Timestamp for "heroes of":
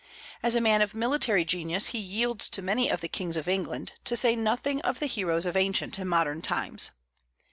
5.05-5.55